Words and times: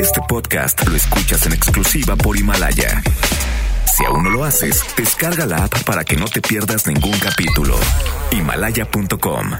Este 0.00 0.20
podcast 0.28 0.86
lo 0.88 0.96
escuchas 0.96 1.46
en 1.46 1.52
exclusiva 1.52 2.16
por 2.16 2.36
Himalaya. 2.36 3.02
Si 3.86 4.04
aún 4.04 4.24
no 4.24 4.30
lo 4.30 4.44
haces, 4.44 4.82
descarga 4.96 5.46
la 5.46 5.64
app 5.64 5.84
para 5.84 6.04
que 6.04 6.16
no 6.16 6.24
te 6.24 6.40
pierdas 6.40 6.88
ningún 6.88 7.16
capítulo. 7.20 7.76
Himalaya.com. 8.32 9.50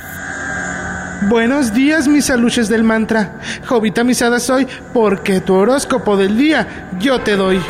Buenos 1.28 1.74
días, 1.74 2.08
mis 2.08 2.28
aluches 2.28 2.68
del 2.68 2.82
mantra. 2.82 3.38
Jovita 3.66 4.02
misada 4.02 4.40
soy, 4.40 4.66
porque 4.92 5.40
tu 5.40 5.54
horóscopo 5.54 6.16
del 6.16 6.36
día 6.36 6.88
yo 6.98 7.20
te 7.20 7.36
doy. 7.36 7.60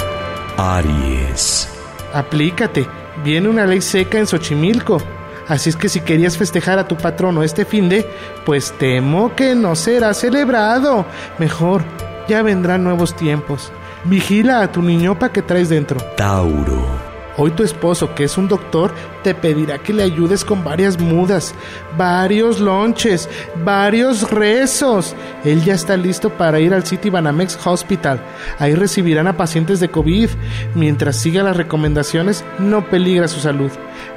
Aries. 0.57 1.69
Aplícate. 2.15 2.87
Viene 3.23 3.49
una 3.49 3.67
ley 3.67 3.83
seca 3.83 4.19
en 4.19 4.27
Xochimilco. 4.27 5.03
Así 5.47 5.69
es 5.69 5.77
que 5.77 5.89
si 5.89 6.01
querías 6.01 6.39
festejar 6.39 6.79
a 6.79 6.89
tu 6.89 6.97
patrono 6.97 7.43
este 7.43 7.65
fin 7.65 7.89
de, 7.89 8.09
pues 8.47 8.73
temo 8.79 9.35
que 9.35 9.55
no 9.55 9.75
será 9.75 10.15
celebrado. 10.15 11.05
Mejor, 11.39 11.83
ya 12.31 12.43
vendrán 12.43 12.85
nuevos 12.85 13.17
tiempos. 13.17 13.73
Vigila 14.05 14.63
a 14.63 14.71
tu 14.71 14.83
niñopa 14.83 15.33
que 15.33 15.43
traes 15.43 15.69
dentro. 15.69 16.01
Tauro. 16.17 17.11
Hoy 17.37 17.51
tu 17.51 17.65
esposo, 17.65 18.15
que 18.15 18.25
es 18.25 18.39
un 18.39 18.47
doctor, 18.47 18.93
te 19.25 19.35
pedirá 19.35 19.79
que 19.79 19.93
le 19.93 20.03
ayudes 20.05 20.45
con 20.45 20.63
varias 20.63 21.01
mudas, 21.01 21.55
varios 21.97 22.61
lonches, 22.61 23.29
varios 23.65 24.31
rezos. 24.31 25.17
Él 25.45 25.65
ya 25.65 25.75
está 25.75 25.97
listo 25.97 26.31
para 26.31 26.61
ir 26.61 26.73
al 26.73 26.85
City 26.85 27.11
Banamex 27.11 27.59
Hospital. 27.67 28.21
Ahí 28.59 28.75
recibirán 28.75 29.27
a 29.27 29.37
pacientes 29.37 29.81
de 29.81 29.91
COVID. 29.91 30.31
Mientras 30.75 31.17
siga 31.17 31.43
las 31.43 31.57
recomendaciones, 31.57 32.45
no 32.59 32.89
peligra 32.89 33.27
su 33.27 33.41
salud. 33.41 33.71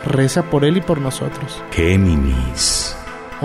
Reza 0.05 0.43
por 0.43 0.65
él 0.65 0.77
y 0.77 0.81
por 0.81 0.99
nosotros. 0.99 1.63
Géminis. 1.71 2.92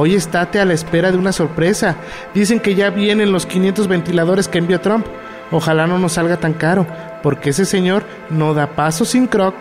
Hoy 0.01 0.15
estate 0.15 0.61
a 0.61 0.65
la 0.65 0.75
espera 0.75 1.11
de 1.11 1.19
una 1.19 1.33
sorpresa. 1.33 1.97
Dicen 2.33 2.61
que 2.61 2.77
ya 2.77 2.91
vienen 2.91 3.33
los 3.33 3.47
500 3.47 3.89
ventiladores 3.89 4.47
que 4.47 4.59
envió 4.59 4.81
Trump. 4.81 5.05
Ojalá 5.51 5.89
no 5.89 5.99
nos 5.99 6.13
salga 6.13 6.37
tan 6.37 6.53
caro, 6.53 6.87
porque 7.21 7.51
ese 7.51 7.65
señor 7.65 8.05
no 8.31 8.55
da 8.55 8.77
paso 8.77 9.05
sin 9.05 9.27
croc. 9.27 9.57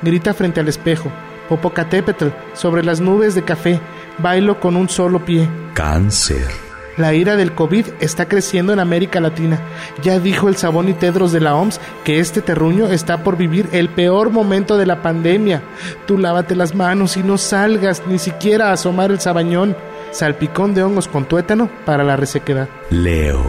Grita 0.00 0.34
frente 0.34 0.60
al 0.60 0.68
espejo. 0.68 1.10
Popocatépetl, 1.48 2.28
sobre 2.52 2.84
las 2.84 3.00
nubes 3.00 3.34
de 3.34 3.42
café, 3.42 3.80
bailo 4.18 4.60
con 4.60 4.76
un 4.76 4.88
solo 4.88 5.24
pie. 5.24 5.48
Cáncer. 5.74 6.71
La 6.96 7.14
ira 7.14 7.36
del 7.36 7.54
COVID 7.54 7.86
está 8.00 8.28
creciendo 8.28 8.72
en 8.72 8.78
América 8.78 9.20
Latina. 9.20 9.58
Ya 10.02 10.18
dijo 10.18 10.48
el 10.48 10.56
Sabón 10.56 10.88
y 10.88 10.92
Tedros 10.92 11.32
de 11.32 11.40
la 11.40 11.54
OMS 11.54 11.80
que 12.04 12.18
este 12.18 12.42
terruño 12.42 12.88
está 12.88 13.24
por 13.24 13.36
vivir 13.36 13.68
el 13.72 13.88
peor 13.88 14.30
momento 14.30 14.76
de 14.76 14.86
la 14.86 15.00
pandemia. 15.00 15.62
Tú 16.06 16.18
lávate 16.18 16.54
las 16.54 16.74
manos 16.74 17.16
y 17.16 17.22
no 17.22 17.38
salgas 17.38 18.02
ni 18.06 18.18
siquiera 18.18 18.68
a 18.68 18.72
asomar 18.72 19.10
el 19.10 19.20
sabañón. 19.20 19.74
Salpicón 20.10 20.74
de 20.74 20.82
hongos 20.82 21.08
con 21.08 21.24
tuétano 21.24 21.70
para 21.86 22.04
la 22.04 22.16
resequedad. 22.16 22.68
Leo. 22.90 23.42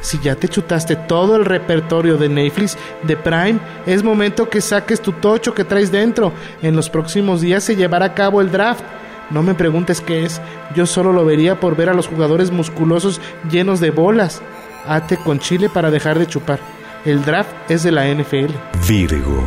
Si 0.00 0.18
ya 0.20 0.36
te 0.36 0.48
chutaste 0.48 0.96
todo 0.96 1.36
el 1.36 1.44
repertorio 1.44 2.16
de 2.16 2.28
Netflix, 2.28 2.78
de 3.02 3.16
Prime, 3.16 3.58
es 3.86 4.02
momento 4.02 4.48
que 4.48 4.60
saques 4.60 5.00
tu 5.00 5.12
tocho 5.12 5.52
que 5.52 5.64
traes 5.64 5.90
dentro. 5.90 6.32
En 6.62 6.76
los 6.76 6.88
próximos 6.88 7.40
días 7.40 7.64
se 7.64 7.76
llevará 7.76 8.06
a 8.06 8.14
cabo 8.14 8.40
el 8.40 8.50
draft. 8.50 8.84
No 9.30 9.42
me 9.42 9.54
preguntes 9.54 10.00
qué 10.00 10.24
es, 10.24 10.40
yo 10.74 10.86
solo 10.86 11.12
lo 11.12 11.24
vería 11.24 11.58
por 11.58 11.76
ver 11.76 11.88
a 11.88 11.94
los 11.94 12.06
jugadores 12.06 12.50
musculosos 12.50 13.20
llenos 13.50 13.80
de 13.80 13.90
bolas. 13.90 14.40
Ate 14.86 15.16
con 15.16 15.40
chile 15.40 15.68
para 15.68 15.90
dejar 15.90 16.18
de 16.18 16.26
chupar. 16.26 16.60
El 17.04 17.24
draft 17.24 17.50
es 17.68 17.82
de 17.82 17.92
la 17.92 18.06
NFL. 18.06 18.54
Virgo. 18.88 19.44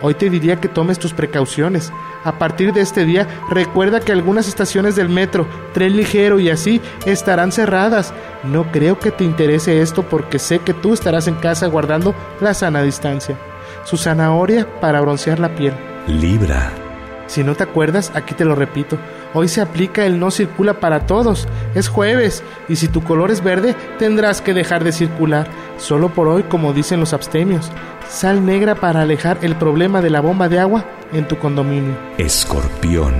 Hoy 0.00 0.14
te 0.14 0.28
diría 0.28 0.60
que 0.60 0.68
tomes 0.68 0.98
tus 0.98 1.14
precauciones. 1.14 1.92
A 2.24 2.38
partir 2.38 2.72
de 2.72 2.82
este 2.82 3.04
día, 3.04 3.26
recuerda 3.50 4.00
que 4.00 4.12
algunas 4.12 4.48
estaciones 4.48 4.96
del 4.96 5.08
metro, 5.08 5.46
tren 5.72 5.96
ligero 5.96 6.38
y 6.38 6.50
así 6.50 6.80
estarán 7.06 7.52
cerradas. 7.52 8.12
No 8.42 8.70
creo 8.70 8.98
que 8.98 9.10
te 9.10 9.24
interese 9.24 9.80
esto 9.80 10.02
porque 10.02 10.38
sé 10.38 10.58
que 10.58 10.74
tú 10.74 10.92
estarás 10.92 11.26
en 11.26 11.36
casa 11.36 11.68
guardando 11.68 12.14
la 12.40 12.54
sana 12.54 12.82
distancia. 12.82 13.38
Su 13.84 13.96
zanahoria 13.96 14.68
para 14.80 15.00
broncear 15.00 15.38
la 15.38 15.54
piel. 15.54 15.74
Libra. 16.06 16.83
Si 17.26 17.42
no 17.42 17.54
te 17.54 17.64
acuerdas, 17.64 18.12
aquí 18.14 18.34
te 18.34 18.44
lo 18.44 18.54
repito. 18.54 18.98
Hoy 19.32 19.48
se 19.48 19.60
aplica 19.60 20.04
el 20.04 20.18
no 20.18 20.30
circula 20.30 20.74
para 20.74 21.06
todos. 21.06 21.48
Es 21.74 21.88
jueves 21.88 22.42
y 22.68 22.76
si 22.76 22.88
tu 22.88 23.02
color 23.02 23.30
es 23.30 23.42
verde, 23.42 23.74
tendrás 23.98 24.40
que 24.40 24.54
dejar 24.54 24.84
de 24.84 24.92
circular. 24.92 25.46
Solo 25.78 26.10
por 26.10 26.28
hoy, 26.28 26.44
como 26.44 26.72
dicen 26.72 27.00
los 27.00 27.12
abstemios. 27.12 27.70
Sal 28.08 28.44
negra 28.44 28.74
para 28.74 29.02
alejar 29.02 29.38
el 29.42 29.56
problema 29.56 30.02
de 30.02 30.10
la 30.10 30.20
bomba 30.20 30.48
de 30.48 30.60
agua 30.60 30.84
en 31.12 31.26
tu 31.26 31.38
condominio. 31.38 31.96
Escorpión. 32.18 33.14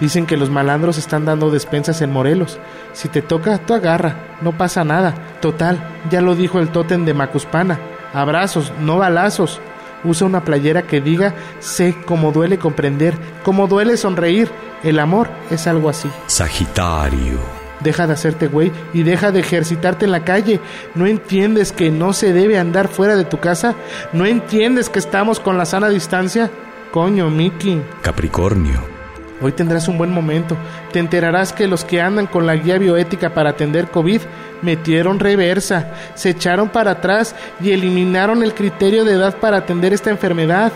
Dicen 0.00 0.26
que 0.26 0.36
los 0.36 0.50
malandros 0.50 0.96
están 0.96 1.24
dando 1.24 1.50
despensas 1.50 2.02
en 2.02 2.12
Morelos. 2.12 2.58
Si 2.92 3.08
te 3.08 3.22
toca, 3.22 3.58
tú 3.58 3.74
agarra. 3.74 4.36
No 4.42 4.52
pasa 4.52 4.84
nada. 4.84 5.14
Total, 5.40 5.78
ya 6.10 6.20
lo 6.20 6.36
dijo 6.36 6.60
el 6.60 6.68
tótem 6.68 7.04
de 7.04 7.14
Macuspana. 7.14 7.80
Abrazos, 8.12 8.72
no 8.80 8.98
balazos. 8.98 9.60
Usa 10.04 10.26
una 10.26 10.44
playera 10.44 10.82
que 10.82 11.00
diga, 11.00 11.34
sé 11.60 11.96
cómo 12.06 12.32
duele 12.32 12.58
comprender, 12.58 13.14
cómo 13.42 13.66
duele 13.66 13.96
sonreír. 13.96 14.50
El 14.82 14.98
amor 14.98 15.28
es 15.50 15.66
algo 15.66 15.88
así. 15.88 16.08
Sagitario. 16.26 17.38
Deja 17.80 18.06
de 18.06 18.12
hacerte 18.12 18.48
güey 18.48 18.72
y 18.92 19.02
deja 19.02 19.30
de 19.30 19.40
ejercitarte 19.40 20.04
en 20.04 20.12
la 20.12 20.24
calle. 20.24 20.60
¿No 20.94 21.06
entiendes 21.06 21.72
que 21.72 21.90
no 21.90 22.12
se 22.12 22.32
debe 22.32 22.58
andar 22.58 22.88
fuera 22.88 23.16
de 23.16 23.24
tu 23.24 23.38
casa? 23.38 23.74
¿No 24.12 24.26
entiendes 24.26 24.88
que 24.88 24.98
estamos 24.98 25.40
con 25.40 25.58
la 25.58 25.64
sana 25.64 25.88
distancia? 25.88 26.50
Coño, 26.90 27.30
Mickey. 27.30 27.82
Capricornio. 28.02 28.97
Hoy 29.40 29.52
tendrás 29.52 29.88
un 29.88 29.98
buen 29.98 30.12
momento. 30.12 30.56
Te 30.92 30.98
enterarás 30.98 31.52
que 31.52 31.68
los 31.68 31.84
que 31.84 32.00
andan 32.00 32.26
con 32.26 32.46
la 32.46 32.56
guía 32.56 32.78
bioética 32.78 33.34
para 33.34 33.50
atender 33.50 33.88
COVID 33.88 34.20
metieron 34.62 35.20
reversa, 35.20 35.92
se 36.14 36.30
echaron 36.30 36.68
para 36.68 36.92
atrás 36.92 37.34
y 37.60 37.70
eliminaron 37.70 38.42
el 38.42 38.54
criterio 38.54 39.04
de 39.04 39.12
edad 39.12 39.36
para 39.36 39.58
atender 39.58 39.92
esta 39.92 40.10
enfermedad. 40.10 40.72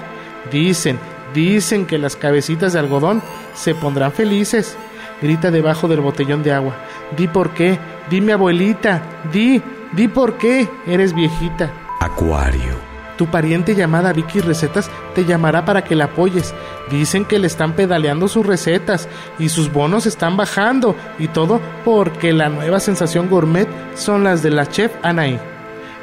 Dicen, 0.50 0.98
dicen 1.34 1.86
que 1.86 1.98
las 1.98 2.16
cabecitas 2.16 2.72
de 2.72 2.78
algodón 2.78 3.22
se 3.54 3.74
pondrán 3.74 4.12
felices. 4.12 4.76
Grita 5.20 5.50
debajo 5.50 5.88
del 5.88 6.00
botellón 6.00 6.42
de 6.42 6.52
agua. 6.52 6.74
Di 7.16 7.28
por 7.28 7.50
qué, 7.50 7.78
dime 8.10 8.32
abuelita, 8.32 9.02
di, 9.32 9.62
di 9.92 10.08
por 10.08 10.36
qué, 10.36 10.68
eres 10.86 11.14
viejita. 11.14 11.70
Acuario. 12.00 12.91
Tu 13.22 13.30
pariente 13.30 13.76
llamada 13.76 14.12
Vicky 14.12 14.40
Recetas 14.40 14.90
te 15.14 15.24
llamará 15.24 15.64
para 15.64 15.84
que 15.84 15.94
la 15.94 16.06
apoyes. 16.06 16.52
Dicen 16.90 17.24
que 17.24 17.38
le 17.38 17.46
están 17.46 17.74
pedaleando 17.74 18.26
sus 18.26 18.44
recetas 18.44 19.08
y 19.38 19.48
sus 19.48 19.72
bonos 19.72 20.06
están 20.06 20.36
bajando 20.36 20.96
y 21.20 21.28
todo 21.28 21.60
porque 21.84 22.32
la 22.32 22.48
nueva 22.48 22.80
sensación 22.80 23.30
gourmet 23.30 23.68
son 23.94 24.24
las 24.24 24.42
de 24.42 24.50
la 24.50 24.66
chef 24.66 24.90
Anaí. 25.04 25.38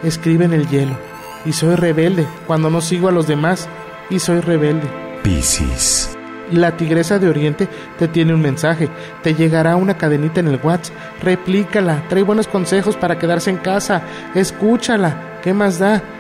Escribe 0.01 0.45
en 0.45 0.53
el 0.53 0.69
hielo. 0.69 0.95
Y 1.43 1.51
soy 1.51 1.75
rebelde 1.75 2.25
cuando 2.47 2.69
no 2.69 2.79
sigo 2.79 3.09
a 3.09 3.11
los 3.11 3.27
demás 3.27 3.67
y 4.09 4.19
soy 4.19 4.39
rebelde. 4.39 4.87
Piscis. 5.21 6.15
La 6.53 6.77
tigresa 6.77 7.19
de 7.19 7.27
Oriente 7.27 7.67
te 7.97 8.07
tiene 8.07 8.33
un 8.33 8.41
mensaje. 8.41 8.87
Te 9.23 9.35
llegará 9.35 9.75
una 9.75 9.97
cadenita 9.97 10.39
en 10.39 10.47
el 10.47 10.59
WhatsApp. 10.63 10.95
Replícala. 11.21 12.01
Trae 12.07 12.23
buenos 12.23 12.47
consejos 12.47 12.95
para 12.95 13.19
quedarse 13.19 13.49
en 13.49 13.57
casa. 13.57 14.03
Escúchala. 14.33 15.41
¿Qué 15.43 15.53
más 15.53 15.79
da? 15.79 16.01